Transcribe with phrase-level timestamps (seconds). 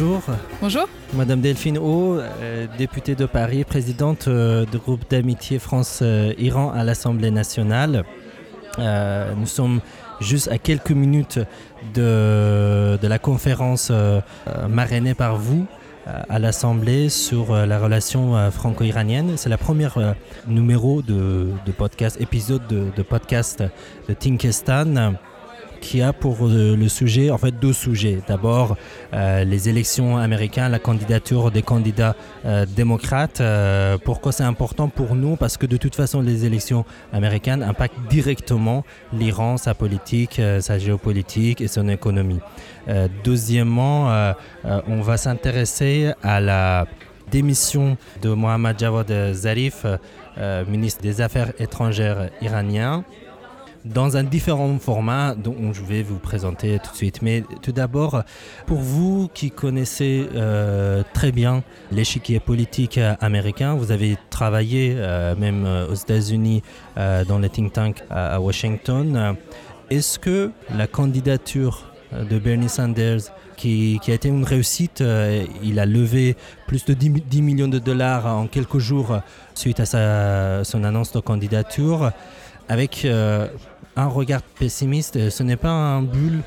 [0.00, 0.22] Bonjour.
[0.62, 0.88] Bonjour.
[1.12, 7.30] Madame Delphine O, euh, députée de Paris, présidente euh, du groupe d'amitié France-Iran à l'Assemblée
[7.30, 8.04] nationale.
[8.78, 9.80] Euh, nous sommes
[10.22, 11.38] juste à quelques minutes
[11.92, 13.92] de, de la conférence
[14.70, 15.66] marrainée par vous
[16.06, 19.34] à l'Assemblée sur la relation franco-iranienne.
[19.36, 20.14] C'est la première
[20.46, 23.62] numéro de, de podcast, épisode de, de podcast
[24.08, 25.12] de Tinkestan
[25.80, 28.20] qui a pour euh, le sujet, en fait, deux sujets.
[28.28, 28.76] D'abord,
[29.12, 33.42] euh, les élections américaines, la candidature des candidats euh, démocrates.
[34.04, 35.36] Pourquoi c'est important pour nous?
[35.36, 41.60] Parce que de toute façon, les élections américaines impactent directement l'Iran, sa politique, sa géopolitique
[41.60, 42.40] et son économie.
[43.24, 46.86] Deuxièmement, on va s'intéresser à la
[47.30, 49.86] démission de Mohammad Javad Zarif,
[50.68, 53.04] ministre des Affaires étrangères iranien
[53.84, 57.22] dans un différent format dont je vais vous présenter tout de suite.
[57.22, 58.22] Mais tout d'abord,
[58.66, 65.64] pour vous qui connaissez euh, très bien l'échiquier politique américain, vous avez travaillé euh, même
[65.66, 66.62] euh, aux États-Unis
[66.96, 69.36] dans les think tanks à, Washington.
[69.88, 73.20] Est-ce que la candidature de Bernie Sanders
[73.56, 75.02] qui, a été une réussite.
[75.62, 79.18] Il a levé plus de 10, mi- 10 millions de dollars en quelques jours
[79.54, 82.12] suite à son annonce de candidature.
[82.70, 83.48] Avec euh,
[83.96, 86.42] un regard pessimiste, euh, ce n'est pas un bulle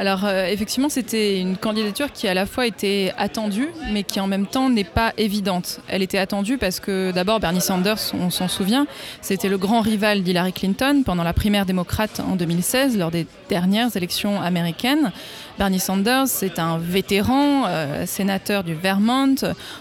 [0.00, 4.26] Alors euh, effectivement, c'était une candidature qui à la fois était attendue, mais qui en
[4.26, 5.80] même temps n'est pas évidente.
[5.88, 8.86] Elle était attendue parce que d'abord Bernie Sanders, on s'en souvient,
[9.20, 13.94] c'était le grand rival d'Hillary Clinton pendant la primaire démocrate en 2016, lors des dernières
[13.94, 15.12] élections américaines.
[15.58, 19.34] Bernie Sanders, c'est un vétéran, euh, sénateur du Vermont,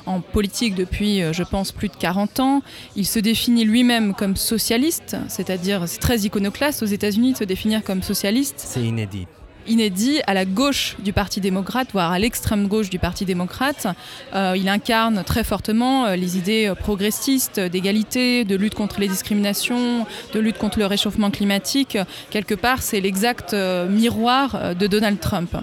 [0.05, 2.61] en politique depuis, euh, je pense, plus de 40 ans.
[2.97, 7.85] Il se définit lui-même comme socialiste, c'est-à-dire c'est très iconoclaste aux États-Unis de se définir
[7.85, 9.25] comme socialiste C'est inédit.
[9.69, 13.87] Inédit à la gauche du Parti démocrate, voire à l'extrême gauche du Parti démocrate.
[14.35, 19.07] Euh, il incarne très fortement euh, les idées euh, progressistes d'égalité, de lutte contre les
[19.07, 21.97] discriminations, de lutte contre le réchauffement climatique.
[22.29, 25.55] Quelque part, c'est l'exact miroir de Donald Trump.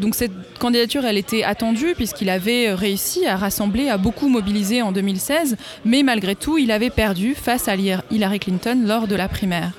[0.00, 4.92] Donc cette candidature, elle était attendue puisqu'il avait réussi à rassembler, à beaucoup mobiliser en
[4.92, 9.72] 2016, mais malgré tout, il avait perdu face à Hillary Clinton lors de la primaire.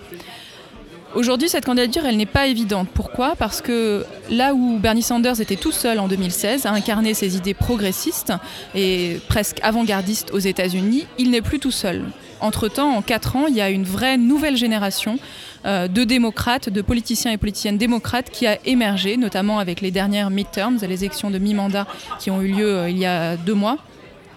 [1.16, 2.90] Aujourd'hui, cette candidature, elle n'est pas évidente.
[2.94, 3.38] Pourquoi?
[3.38, 7.54] Parce que là où Bernie Sanders était tout seul en 2016 à incarner ses idées
[7.54, 8.34] progressistes
[8.76, 12.04] et presque avant-gardistes aux États-Unis, il n'est plus tout seul.
[12.42, 15.18] Entre-temps, en quatre ans, il y a une vraie nouvelle génération
[15.66, 20.30] euh, de démocrates, de politiciens et politiciennes démocrates qui a émergé, notamment avec les dernières
[20.30, 21.88] midterms, les élections de mi-mandat
[22.20, 23.78] qui ont eu lieu euh, il y a deux mois.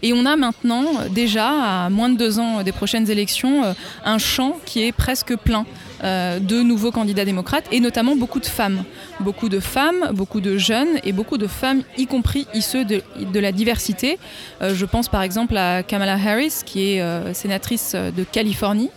[0.02, 3.72] Et on a maintenant, déjà, à moins de deux ans des prochaines élections, euh,
[4.04, 5.66] un champ qui est presque plein
[6.04, 8.84] euh, de nouveaux candidats démocrates, et notamment beaucoup de femmes.
[9.20, 13.40] Beaucoup de femmes, beaucoup de jeunes, et beaucoup de femmes, y compris issues de, de
[13.40, 14.18] la diversité.
[14.62, 18.90] Euh, je pense par exemple à Kamala Harris, qui est euh, sénatrice de Californie.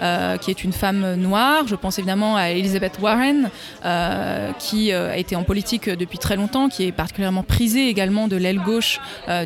[0.00, 1.66] Euh, qui est une femme noire.
[1.66, 3.50] Je pense évidemment à Elizabeth Warren,
[3.84, 8.28] euh, qui euh, a été en politique depuis très longtemps, qui est particulièrement prisée également
[8.28, 9.00] de l'aile gauche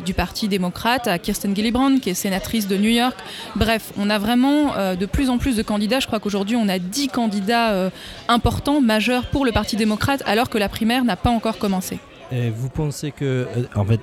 [0.05, 3.17] du Parti démocrate, à Kirsten Gillibrand, qui est sénatrice de New York.
[3.55, 5.99] Bref, on a vraiment de plus en plus de candidats.
[5.99, 7.89] Je crois qu'aujourd'hui, on a 10 candidats
[8.27, 11.99] importants, majeurs pour le Parti démocrate, alors que la primaire n'a pas encore commencé.
[12.31, 13.47] Vous pensez que,
[13.77, 13.97] euh,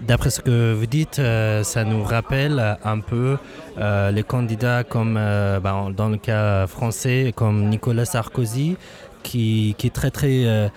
[0.00, 3.36] d'après ce que vous dites, euh, ça nous rappelle un peu
[3.78, 8.76] euh, les candidats comme, ben, dans le cas français, comme Nicolas Sarkozy,
[9.22, 10.70] qui, est très très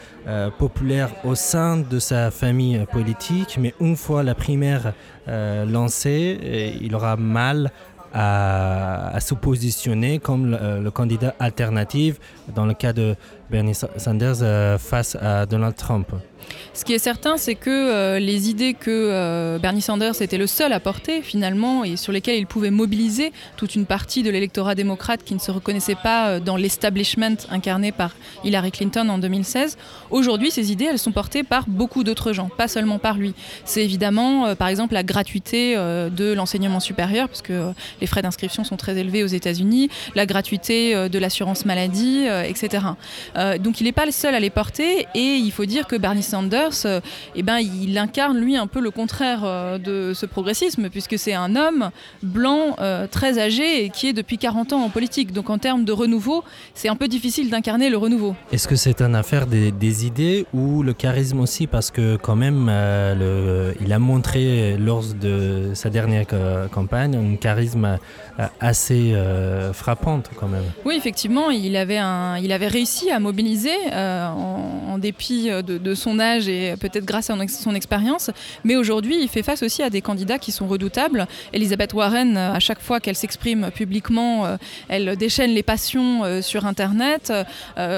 [0.57, 4.93] populaire au sein de sa famille politique, mais une fois la primaire
[5.27, 7.71] lancée, il aura mal
[8.13, 12.19] à, à se positionner comme le, le candidat alternatif
[12.55, 13.15] dans le cas de
[13.49, 16.07] Bernie Sanders euh, face à Donald Trump.
[16.73, 20.47] Ce qui est certain, c'est que euh, les idées que euh, Bernie Sanders était le
[20.47, 24.75] seul à porter finalement et sur lesquelles il pouvait mobiliser toute une partie de l'électorat
[24.75, 29.77] démocrate qui ne se reconnaissait pas dans l'establishment incarné par Hillary Clinton en 2016,
[30.11, 33.33] aujourd'hui ces idées elles sont portées par beaucoup d'autres gens, pas seulement par lui.
[33.65, 38.63] C'est évidemment par exemple la gratuité de l'enseignement supérieur parce que euh, les frais d'inscription
[38.63, 42.83] sont très élevés aux États-Unis, la gratuité de l'assurance maladie, etc.
[43.37, 45.95] Euh, donc il n'est pas le seul à les porter et il faut dire que
[45.95, 46.99] Bernie Sanders, euh,
[47.35, 51.33] eh ben, il incarne lui un peu le contraire euh, de ce progressisme puisque c'est
[51.33, 51.91] un homme
[52.23, 52.75] blanc
[53.11, 55.31] très âgé et qui est depuis 40 ans en politique.
[55.31, 56.43] Donc en termes de renouveau,
[56.73, 58.35] c'est un peu difficile d'incarner le renouveau.
[58.51, 61.67] Est-ce que c'est une affaire des, des idées ou le charisme aussi?
[61.67, 66.25] Parce que quand même, le, il a montré lors de sa dernière
[66.71, 67.97] campagne un charisme
[68.59, 69.15] assez
[69.73, 70.65] frappante quand même.
[70.85, 76.47] Oui, effectivement, il avait, un, il avait réussi à mobilisé, en, dépit de, son âge
[76.47, 78.31] et peut-être grâce à son expérience.
[78.63, 81.27] Mais aujourd'hui, il fait face aussi à des candidats qui sont redoutables.
[81.53, 84.57] Elisabeth Warren, à chaque fois qu'elle s'exprime publiquement,
[84.87, 87.31] elle déchaîne les passions sur Internet.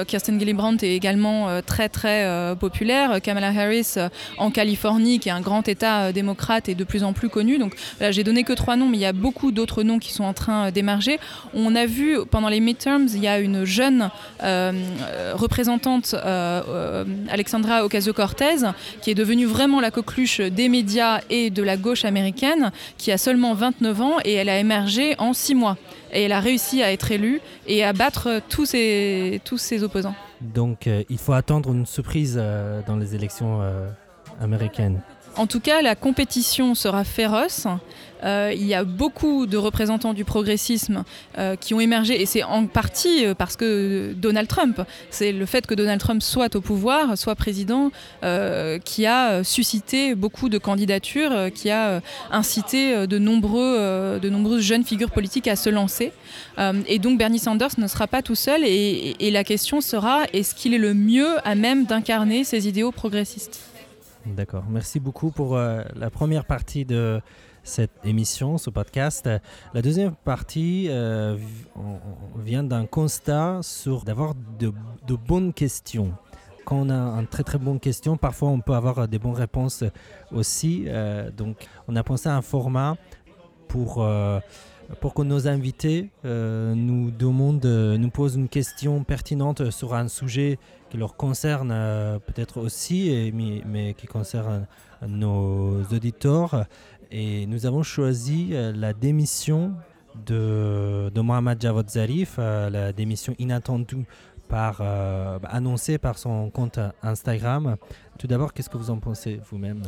[0.08, 3.22] Kirsten Gillibrand est également très très populaire.
[3.22, 3.94] Kamala Harris
[4.36, 7.58] en Californie, qui est un grand État démocrate, est de plus en plus connu.
[7.58, 7.74] Donc
[8.10, 10.34] j'ai donné que trois noms, mais il y a beaucoup d'autres noms qui sont en
[10.34, 11.18] train d'émerger.
[11.54, 14.10] On a vu pendant les midterms, il y a une jeune
[14.42, 14.72] euh,
[15.34, 18.70] représentante, euh, euh, Alexandra Ocasio-Cortez,
[19.00, 23.18] qui est devenue vraiment la coqueluche des médias et de la gauche américaine, qui a
[23.18, 25.76] seulement 29 ans et elle a émergé en six mois.
[26.12, 29.40] Et elle a réussi à être élue et à battre tous ses
[29.82, 30.14] opposants.
[30.40, 32.34] Donc il faut attendre une surprise
[32.86, 33.60] dans les élections
[34.40, 35.00] américaines.
[35.36, 37.66] En tout cas, la compétition sera féroce.
[38.22, 41.04] Euh, il y a beaucoup de représentants du progressisme
[41.38, 45.46] euh, qui ont émergé, et c'est en partie euh, parce que Donald Trump, c'est le
[45.46, 47.90] fait que Donald Trump soit au pouvoir, soit président,
[48.84, 52.00] qui a suscité beaucoup de candidatures, qui a
[52.30, 56.12] incité de, nombreuses jeunes figures politiques à se lancer.
[56.86, 60.74] et donc Bernie Sanders ne sera pas tout seul, et la question sera est-ce qu'il
[60.74, 63.69] est le mieux à même d'incarner ces idéaux progressistes?
[64.26, 64.64] D'accord.
[64.68, 67.22] Merci beaucoup pour euh, la première partie de
[67.62, 69.28] cette émission, ce podcast.
[69.72, 71.38] La deuxième partie euh,
[72.36, 74.72] vient d'un constat sur d'avoir de,
[75.26, 76.12] bonnes questions.
[76.66, 79.84] Quand on a une très très bonne question, parfois on peut avoir des bonnes réponses
[80.32, 80.84] aussi.
[80.86, 82.96] Euh, donc on a pensé à un format
[83.68, 84.06] pour
[85.00, 90.58] pour que nos invités nous demandent, nous posent une question pertinente sur un sujet
[90.90, 93.32] qui leur concerne euh, peut-être aussi,
[93.64, 94.66] mais, qui concerne
[95.06, 96.66] nos auditeurs.
[97.10, 99.74] Et nous avons choisi la démission
[100.26, 104.06] de, de Mohamed Javad Zarif, la démission inattendue
[104.48, 104.80] par,
[105.44, 107.76] annoncée par son compte Instagram.
[108.18, 109.82] Tout d'abord, qu'est-ce que vous en pensez vous-même?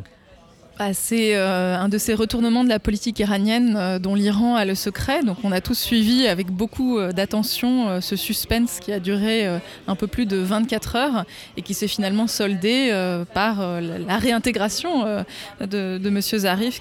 [0.93, 4.75] C'est euh, un de ces retournements de la politique iranienne euh, dont l'Iran a le
[4.75, 5.23] secret.
[5.23, 9.47] Donc on a tous suivi avec beaucoup euh, d'attention ce suspense qui a duré
[9.87, 11.25] un peu plus de 24 heures
[11.57, 12.93] et qui s'est finalement soldé
[13.35, 15.25] par la réintégration
[15.61, 16.21] de, M.
[16.21, 16.81] Zarif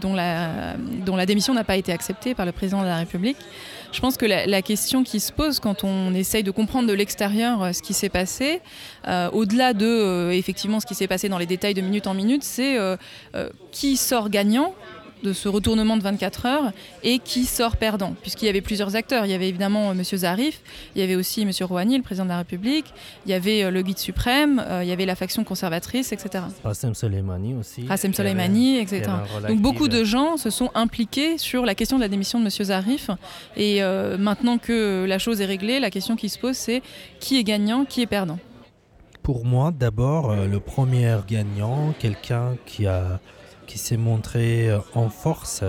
[0.00, 3.36] dont, la, démission n'a pas été acceptée par le président de la République.
[3.92, 7.74] Je pense que la, question qui se pose quand on essaye de comprendre de l'extérieur
[7.74, 8.60] ce qui s'est passé,
[9.32, 12.78] au-delà de effectivement ce qui s'est passé dans les détails de minute en minute, c'est
[13.70, 14.74] qui sort gagnant
[15.22, 19.24] de ce retournement de 24 heures et qui sort perdant, puisqu'il y avait plusieurs acteurs.
[19.24, 20.02] Il y avait évidemment euh, M.
[20.02, 20.60] Zarif,
[20.94, 21.50] il y avait aussi M.
[21.62, 22.86] Rouhani, le président de la République,
[23.24, 26.44] il y avait euh, le guide suprême, euh, il y avait la faction conservatrice, etc.
[26.62, 27.86] Rassem Soleimani aussi.
[27.86, 29.10] Rassem Soleimani, etc.
[29.48, 32.50] Donc beaucoup de gens se sont impliqués sur la question de la démission de M.
[32.50, 33.10] Zarif.
[33.56, 33.80] Et
[34.18, 36.82] maintenant que la chose est réglée, la question qui se pose, c'est
[37.20, 38.38] qui est gagnant, qui est perdant
[39.26, 42.86] Pour moi, d'abord, le premier gagnant, quelqu'un qui
[43.66, 45.64] qui s'est montré euh, en force.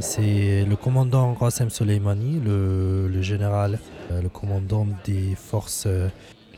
[0.00, 3.78] C'est le commandant Qassem Soleimani, le, général,
[4.10, 6.08] euh, le commandant des forces, euh,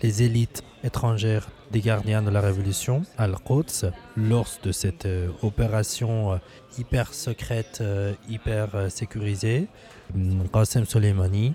[0.00, 5.08] les élites étrangères des gardiens de la Révolution, Al-Quds, lors de cette
[5.42, 6.38] opération
[6.78, 7.82] hyper secrète,
[8.28, 9.66] hyper sécurisée.
[10.52, 11.54] Qassem Soleimani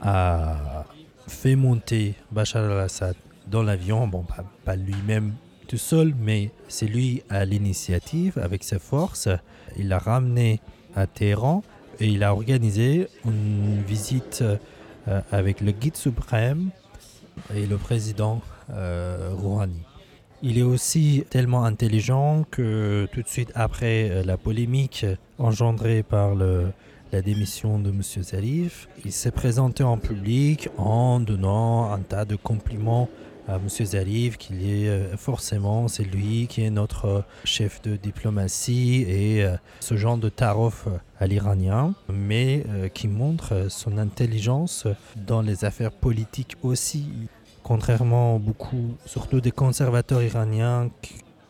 [0.00, 0.84] a
[1.26, 3.16] fait monter Bachar al-Assad
[3.50, 4.24] dans l'avion, bon,
[4.64, 5.32] pas lui-même
[5.68, 9.28] tout seul, mais c'est lui à l'initiative avec ses forces.
[9.78, 10.60] Il l'a ramené
[10.96, 11.62] à Téhéran
[12.00, 14.42] et il a organisé une visite
[15.08, 16.70] euh, avec le guide suprême
[17.54, 18.40] et le président
[18.70, 19.82] euh, Rouhani.
[20.42, 25.04] Il est aussi tellement intelligent que tout de suite après euh, la polémique
[25.38, 28.02] engendrée par la démission de M.
[28.02, 33.08] Zarif, il s'est présenté en public en donnant un tas de compliments
[33.48, 33.68] à M.
[33.68, 39.42] Zarif qu'il est euh, forcément, c'est lui qui est notre euh, chef de diplomatie et
[39.42, 40.86] euh, ce genre de tarif
[41.18, 42.64] à l'iranien, mais
[42.94, 44.86] qui montre son intelligence
[45.26, 47.06] dans les affaires politiques aussi.
[47.62, 50.90] Contrairement à beaucoup, surtout des conservateurs iraniens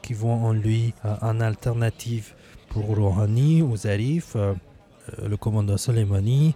[0.02, 2.32] qui, voient en lui un alternative
[2.70, 4.36] pour Rouhani ou Zarif,
[5.22, 6.54] le commandant Soleimani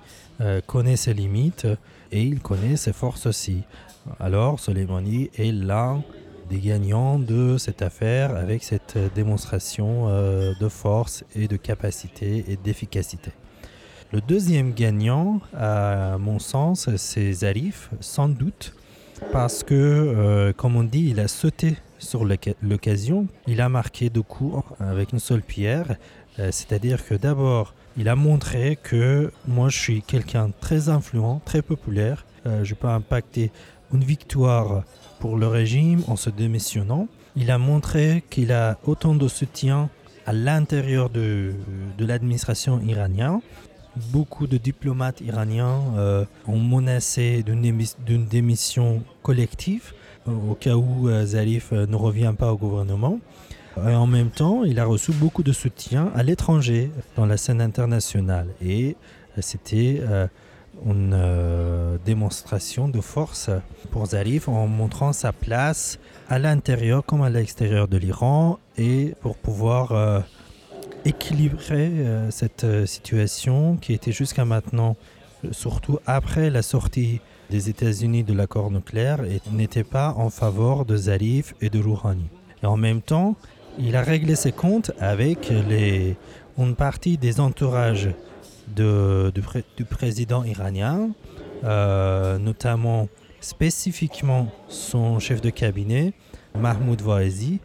[0.67, 1.67] connaît ses limites
[2.11, 3.63] et il connaît ses forces aussi.
[4.19, 6.03] Alors Soleimani est l'un
[6.51, 12.57] des gagnants de cette affaire avec cette démonstration euh, de force et de capacité et
[12.57, 13.31] d'efficacité.
[14.13, 18.75] Le deuxième gagnant, à mon sens, c'est Zarif, sans doute,
[19.33, 22.27] parce que, euh, comme on dit, il a sauté sur
[22.61, 25.97] l'occasion, il a marqué deux coups avec une seule pierre,
[26.39, 31.63] euh, c'est-à-dire que d'abord, il a montré que moi je suis quelqu'un très influent, très
[31.63, 32.27] populaire,
[32.65, 33.53] je peux impacter
[33.93, 34.85] une victoire
[35.21, 37.09] pour le régime en se démissionnant.
[37.37, 39.89] Il a montré qu'il a autant de soutien
[40.27, 41.53] à l'intérieur de,
[41.99, 43.41] de l'administration iranienne.
[44.11, 49.93] Beaucoup de diplomates iraniens euh, ont menacé d'une démission collective
[50.27, 53.19] au cas où euh, Zarif euh, ne revient pas au gouvernement.
[53.77, 57.61] Et en même temps, il a reçu beaucoup de soutien à l'étranger, dans la scène
[57.63, 58.49] internationale.
[58.63, 58.97] Et
[59.41, 60.03] c'était
[60.87, 63.51] une démonstration de force
[63.91, 65.99] pour Zarif en montrant sa place
[66.29, 70.25] à l'intérieur comme à l'extérieur de l'Iran et pour pouvoir
[71.05, 74.97] équilibrer euh, cette euh, situation qui était jusqu'à maintenant,
[75.45, 79.21] euh, surtout après la sortie des États-Unis de l'accord nucléaire,
[79.53, 82.25] n'était pas en faveur de Zarif et de Rouhani.
[82.63, 83.37] Et en même temps,
[83.79, 85.53] il a réglé ses comptes avec
[86.59, 88.09] une partie des entourages
[88.69, 89.33] de,
[89.77, 91.11] du président iranien,
[91.63, 93.09] notamment
[93.41, 96.13] spécifiquement son chef de cabinet,
[96.59, 97.61] Mahmoud Vaezi.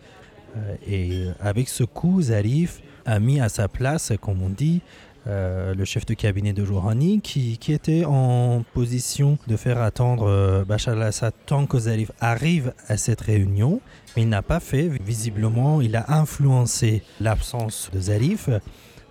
[0.88, 4.82] et avec ce coup, Zarif a mis à sa place, comme on dit,
[5.28, 10.26] euh, le chef de cabinet de Rouhani, qui, qui, était en position de faire attendre
[10.26, 13.82] euh, Bachar al-Assad tant que Zarif arrive à cette réunion,
[14.16, 14.88] mais il n'a pas fait.
[15.06, 18.50] Visiblement, il a influencé l'absence de Zarif,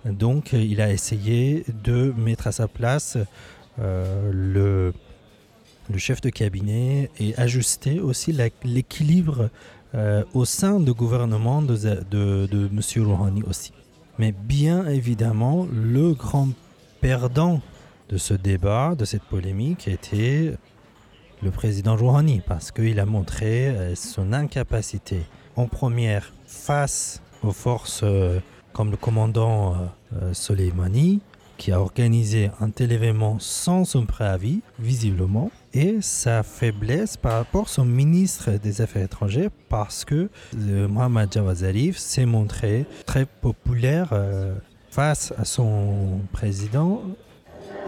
[0.05, 3.17] donc il a essayé de mettre à sa place
[3.79, 4.93] euh, le,
[5.97, 9.49] chef de cabinet et ajuster aussi l'équilibre
[10.33, 11.75] au sein du gouvernement de,
[12.11, 13.03] de, M.
[13.03, 13.71] Rouhani aussi.
[14.19, 16.49] Mais bien évidemment, le grand
[17.01, 17.61] perdant
[18.09, 20.53] de ce débat, de cette polémique, était
[21.41, 25.21] le président Rouhani, parce qu'il a montré euh, son incapacité
[25.55, 28.39] en première face aux forces euh,
[28.77, 29.75] comme le commandant
[30.13, 31.19] euh, Soleimani,
[31.57, 37.65] qui a organisé un tel événement sans son préavis, visiblement, et sa faiblesse par rapport
[37.65, 43.25] à son ministre des Affaires étrangères, parce que euh, Mohamed Jawad Zarif s'est montré très
[43.25, 44.53] populaire euh,
[44.91, 47.01] face à son président.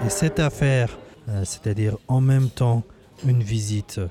[0.03, 0.97] Et cette affaire,
[1.29, 2.81] euh, c'est-à-dire en même temps
[3.27, 4.01] une visite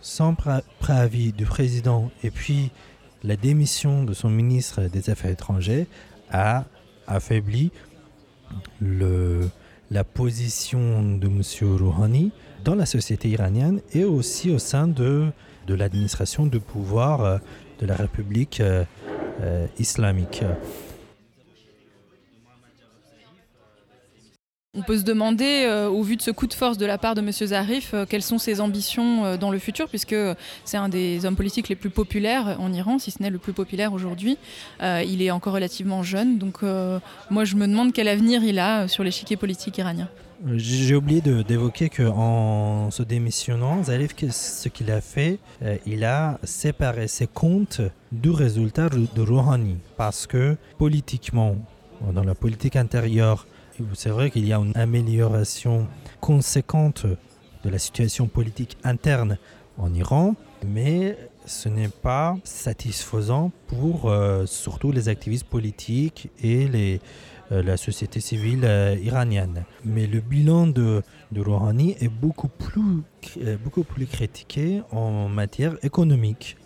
[0.00, 0.34] sans
[0.78, 2.70] préavis du président et puis
[3.22, 5.86] la démission de son ministre des Affaires étrangères,
[6.30, 6.64] a
[7.06, 7.70] affaibli
[8.80, 11.42] la position de M.
[11.80, 12.32] Rouhani
[12.64, 15.28] dans la société iranienne et aussi au sein de,
[15.66, 17.38] de l'administration de pouvoir euh,
[17.80, 18.84] de la République euh,
[19.40, 20.42] euh, islamique.
[24.78, 27.16] On peut se demander, euh, au vu de ce coup de force de la part
[27.16, 27.32] de M.
[27.32, 30.14] Zarif, euh, quelles sont ses ambitions euh, dans le futur, puisque
[30.64, 33.52] c'est un des hommes politiques les plus populaires en Iran, si ce n'est le plus
[33.52, 34.38] populaire aujourd'hui.
[34.80, 36.62] il est encore relativement jeune, donc
[37.30, 40.08] moi je me demande quel avenir il a sur l'échiquier politique iranien.
[40.54, 45.38] J'ai oublié d'évoquer qu'en se démissionnant, Zarif, ce qu'il a fait,
[45.86, 47.80] il a séparé ses comptes
[48.12, 49.78] du résultat de Rouhani.
[49.96, 51.56] Parce que politiquement,
[52.12, 53.46] dans la politique intérieure,
[53.94, 55.86] c'est vrai qu'il y a une amélioration
[56.20, 57.06] conséquente
[57.64, 59.38] de la situation politique interne
[59.76, 60.34] en Iran,
[60.66, 61.16] mais
[61.46, 67.00] ce n'est pas satisfaisant pour euh, surtout les activistes politiques et les,
[67.52, 69.64] euh, la société civile euh, iranienne.
[69.84, 71.02] Mais le bilan de,
[71.34, 73.02] Rouhani est beaucoup plus,
[73.64, 76.56] beaucoup plus critiqué en matière économique.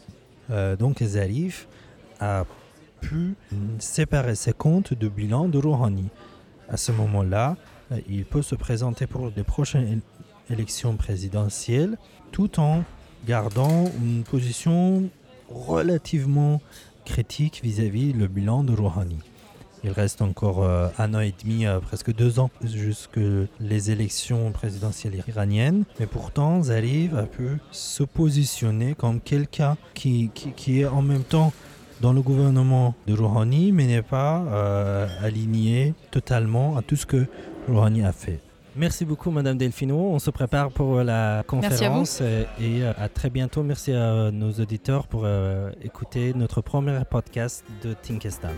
[0.79, 1.69] donc Zarif
[2.21, 2.45] a
[3.01, 3.35] pu
[3.79, 6.09] séparer ses comptes du bilan de Rouhani
[6.69, 7.57] à ce moment-là,
[7.93, 10.01] euh, il peut se présenter pour les prochaines
[10.51, 11.97] élections présidentielles
[12.31, 12.85] tout en
[13.27, 15.09] gardant une position
[15.49, 16.61] relativement
[17.05, 19.19] critique vis-à-vis le bilan de Rouhani.
[19.85, 23.19] Il reste encore euh, un an et demi, euh, presque deux ans, jusque
[23.59, 25.85] les élections présidentielles iraniennes.
[25.99, 30.31] Mais pourtant, Zarif a pu se positionner comme quelqu'un qui,
[30.69, 31.53] est en même temps
[32.03, 37.27] dans le gouvernement de Rouhani, mais n'est pas euh, aligné totalement à tout ce que
[37.69, 38.41] Rouhani a fait.
[38.75, 39.97] Merci beaucoup, Madame Delfino.
[39.97, 43.63] On se prépare pour la conférence et euh, à très bientôt.
[43.63, 48.49] Merci à nos auditeurs pour euh, écouter notre premier podcast de Tinkestan.